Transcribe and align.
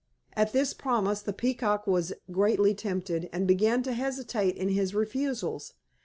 At 0.33 0.51
this 0.51 0.73
promise 0.73 1.21
the 1.21 1.31
Peacock 1.31 1.85
was 1.85 2.11
greatly 2.31 2.73
tempted 2.73 3.29
and 3.31 3.45
began 3.47 3.83
to 3.83 3.93
hesitate 3.93 4.55
in 4.57 4.69
his 4.69 4.95
refusals. 4.95 5.73